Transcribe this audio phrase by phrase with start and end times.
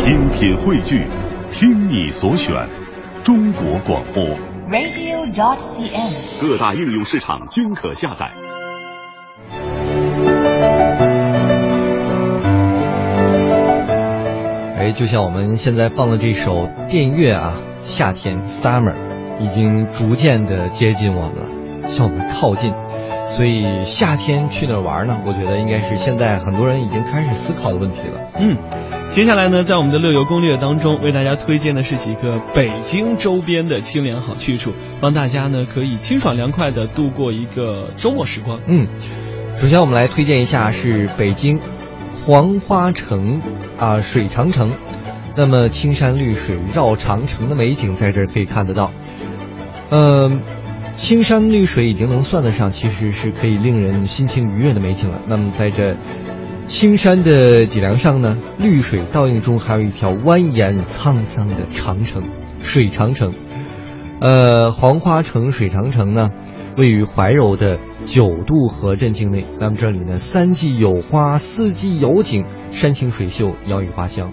[0.00, 1.06] 精品汇聚，
[1.52, 2.54] 听你所选，
[3.22, 4.24] 中国广播。
[4.70, 6.40] radio.dot.cn，。
[6.40, 8.30] 各大应用市场均可下载。
[14.78, 18.94] 哎，就像我们现在放的这首电乐啊，《夏天》（Summer）
[19.38, 22.72] 已经逐渐的接近我们了，向我们靠近。
[23.30, 25.16] 所以夏天去哪儿玩呢？
[25.24, 28.20] 我觉得应该是现在很多人已经开始思考的问题了。
[28.38, 28.56] 嗯，
[29.08, 38.60] 接下来呢，在我们的乐游攻略当中，为大家推荐的是几个北京周边的清凉好去处，帮大家呢可以清爽凉快的度过一个周末时光。
[38.66, 38.86] 嗯，
[39.56, 41.60] 首先我们来推荐一下是北京
[42.26, 43.40] 黄花城
[43.78, 44.72] 啊水长城，
[45.34, 48.92] 那么青山绿水绕长城的美景在这儿可以看得到。
[49.92, 50.42] 嗯、
[51.00, 55.22] 青山绿水已经能算得上其实是可以令人心情愉悦的美景了。
[55.26, 55.96] 那么在这
[56.68, 62.22] 青山的脊梁上呢，绿水倒映中还有一条蜿蜒沧桑的长城——
[62.62, 63.32] 水长城。
[64.20, 66.28] 呃，黄花城水长城呢，
[66.76, 69.46] 位于怀柔的九渡河镇境内。
[69.58, 74.32] 那么这里呢，三季有花，四季有景，山清水秀，鸟语花香。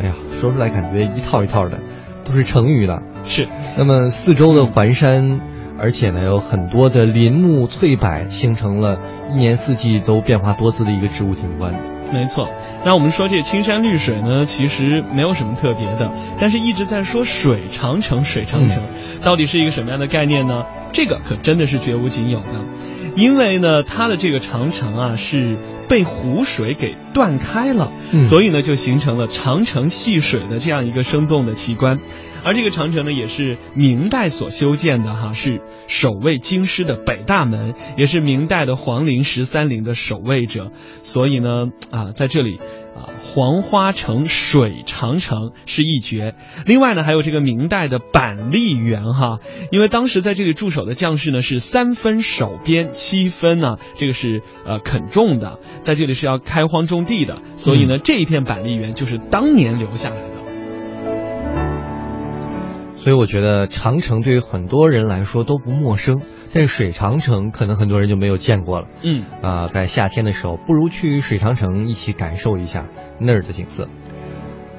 [0.00, 1.80] 哎呀，说出来感觉一套一套的，
[2.24, 3.02] 都是成语了。
[3.24, 5.40] 是，那么四周的环山，
[5.84, 8.98] 而且呢有很多的林木翠柏，形成了
[9.30, 11.74] 一年四季都变化多姿的一个植物景观。
[12.10, 12.48] 没错。
[12.86, 16.10] 那我们说这青山绿水呢，其实没有什么特别的，
[16.40, 18.82] 但是一直在说水长城，水长城、
[19.22, 20.64] 到底是一个什么样的概念呢？
[20.94, 22.64] 这个可真的是绝无仅有的，
[23.14, 31.98] 因为呢，它的这个长城啊是被湖水给断开了，嗯所以呢就形成了长城戏水的这样一个生动的奇观。
[32.44, 40.70] 而这个长城呢，也是明代所修建的哈，是守卫京师的北大门，也是明代的皇陵十三陵的守卫者。
[41.02, 42.58] 所以呢，啊，在这里
[42.94, 46.34] 啊，黄花城水长城是一绝。
[46.66, 49.38] 另外呢，还有这个明代的板栗园哈，
[49.72, 60.33] 因为当时在这里驻守的将士呢是三分守边，七分呢这个是呃垦种的，在这里是要开荒种地的，所以呢，这一片板栗园就是当年留下来的。
[63.04, 66.22] 所以我觉得长城对于很多人来说都不陌生，
[66.54, 68.86] 但是水长城可能很多人就没有见过了。
[69.02, 69.26] 嗯。
[69.42, 72.88] 啊、在夏天的时候，不如去水长城一起感受一下
[73.20, 73.90] 那儿的景色。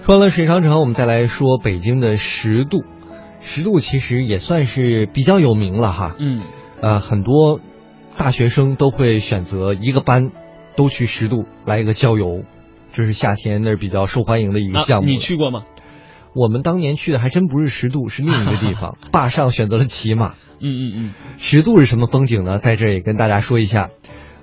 [0.00, 2.84] 说完了水长城，我们再来说北京的十渡。
[3.40, 6.16] 十渡其实也算是比较有名了哈。
[6.18, 6.40] 嗯。
[6.80, 7.60] 呃，很多
[8.16, 10.30] 大学生都会选择一个班
[10.74, 12.44] 都去十渡来一个郊游，
[12.94, 15.10] 这是夏天那儿比较受欢迎的一个项目、啊。
[15.10, 15.64] 你去过吗？
[16.36, 18.98] 我们当年去的还真不是十渡，是另一个地方。
[19.10, 20.34] 坝上选择了骑马。
[20.60, 21.14] 嗯嗯嗯。
[21.38, 22.58] 十渡是什么风景呢？
[22.58, 23.88] 在这也跟大家说一下，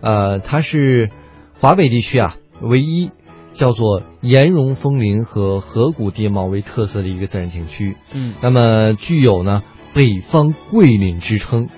[0.02, 1.12] 呃，它是
[1.54, 3.12] 华北地区啊唯一
[3.54, 7.96] 叫做岩溶峰林和河谷地貌为特色的一个自然景区。
[8.16, 8.34] 嗯。
[8.42, 9.62] 那么具有呢
[9.94, 11.70] 北方桂林之称。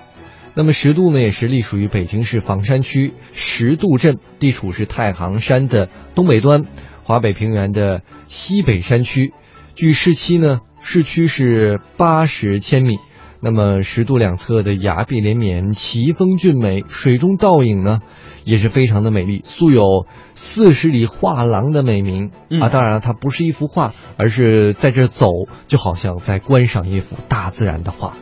[0.54, 6.64] 那么十渡呢，也是隶属于北京市房山区十渡镇，地处是太行山的东北端，
[7.04, 9.34] 华北平原的西北山区。
[9.76, 12.98] 距市区呢，市区是八十千米。
[13.42, 18.00] 那么十渡两侧的崖壁连绵，奇峰峻美，水中倒影呢
[18.44, 22.70] 也是非常的美丽，素有“四十里画廊”的美名、嗯、啊。
[22.70, 25.30] 当然了，它不是一幅画，而是在这走，
[25.68, 28.18] 就好像在观赏一幅大自然的画。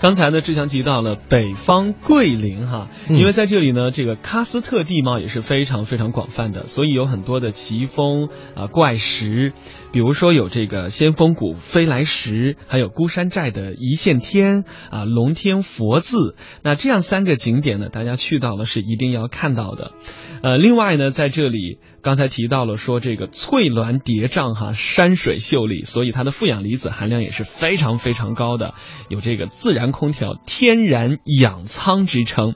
[0.00, 9.52] 刚才呢，志强提到了北方桂林哈，因为在这里呢，这个喀斯特地貌也是非常非常广泛的，所以有很多的奇峰啊、怪石，
[9.92, 19.92] 比如说有这个先锋谷飞来石，还有孤山寨的一线天啊、龙天佛字，那这样三个景点呢，大家去到了是一定要看到的。
[20.42, 28.72] 呃，另外呢，在这里刚才提到了说这个翠峦叠嶂哈，山水秀丽，所以它的负氧离子含量也是非常非常高的，
[29.10, 32.54] 有这个自然空调天然养仓之称。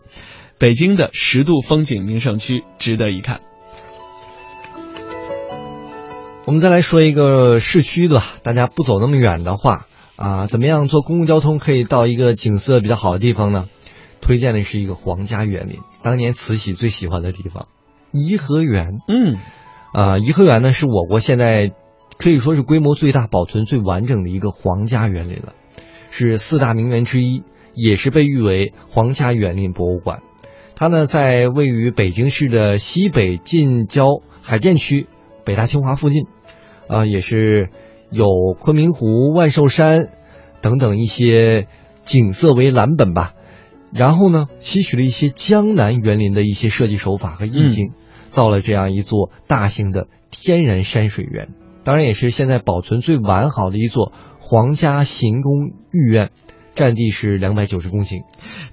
[0.58, 3.40] 北京的十渡风景名胜区值得一看。
[6.46, 9.86] 我们再来说一个市区的，大家不走那么远的话
[10.16, 13.66] 啊，怎么样坐公共交通可以到一个景色比较好的地方呢？
[14.20, 17.66] 推荐的是一个皇家园林，当年慈禧最喜欢的地方。
[18.12, 19.38] 颐和园，嗯，
[19.92, 21.72] 啊，颐和园呢是我国现在
[22.16, 25.52] 可以说是规模最大、保存最完整的一个皇家园林了，
[26.16, 27.42] 是四大名园之一，
[27.74, 30.22] 也是被誉为皇家园林博物馆。
[30.76, 35.08] 它呢在位于北京市的西北近郊海淀区
[35.44, 36.26] 北大清华附近，
[36.86, 37.68] 啊，也是
[38.12, 40.06] 有昆明湖、万寿山
[40.60, 41.66] 等等一些
[42.04, 43.32] 景色为蓝本吧。
[43.92, 47.94] 然后呢，吸取了一些江南园林的一些设计手法和意境，嗯、
[48.30, 51.48] 造了这样一座大型的天然山水园。
[51.82, 54.12] 当然也是现在保存最完好的一座
[54.46, 56.30] 皇家行宫御苑，
[56.74, 58.24] 占地是两百九十公顷。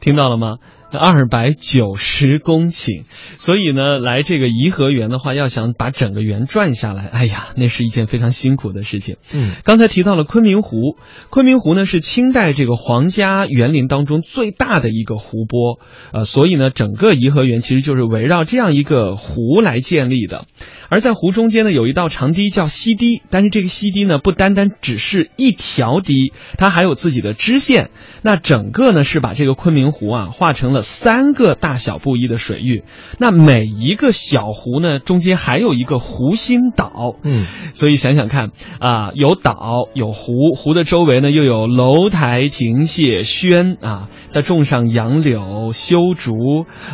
[0.01, 0.57] 听到了吗？
[0.91, 3.06] 二百九十公顷，
[3.38, 9.15] 所以呢，来这个颐和园的话，要想把整个园转下来，哎呀，那是一件非常辛苦的事情。
[9.33, 10.97] 嗯，刚才提到了昆明湖，
[11.29, 15.79] 昆明湖呢是清代这个皇家园林当中最大的一个湖泊，
[16.12, 20.44] 呃，所以呢，整个颐和园其实就是围绕这样一个湖来建立的。
[20.91, 27.91] 而在湖中间呢，有一道长堤叫西堤，但是这个西堤呢，不单单只是一条堤，它还有自己的支线。
[28.23, 32.83] 那整个呢，是把这个昆明湖啊，画成了三个大小不一的水域。
[33.19, 37.15] 那每一个小湖呢，中间还有一个湖心岛。
[37.23, 46.33] 嗯，所以想想看啊，有岛有湖，湖的周围呢又有楼台亭榭轩啊，再种上杨柳修竹，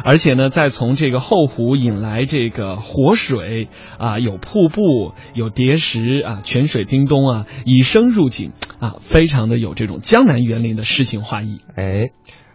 [0.03, 3.69] 而且呢，再从这个后湖引来这个活水。
[3.98, 11.60] 啊，有瀑布，有叠石啊，泉水叮咚啊，以声入景啊，非常的有这种江南园林的诗情画意。
[11.75, 12.10] 哎，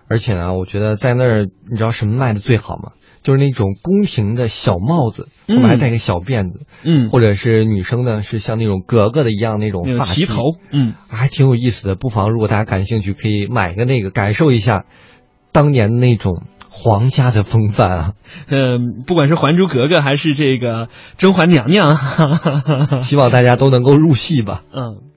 [0.09, 2.93] 而且呢，我觉得在那儿，你知道什么卖的最好吗？
[3.23, 10.43] 就是那种宫廷的小帽子，后面还戴个小辫子，嗯，或者是女生呢，是像那种格格的一样那种发旗头，
[10.73, 11.95] 嗯，还挺有意思的。
[11.95, 14.87] 不妨如果大家感兴趣，可以买个那个，感受一下
[15.53, 16.43] 当年那种。
[16.75, 18.13] 皇家的风范啊，
[18.49, 20.87] 嗯， 不管是《还珠格格》还是这个
[21.19, 21.95] 《甄嬛娘娘》，
[23.03, 24.63] 希望大家都能够入戏吧。
[24.73, 25.12] 嗯。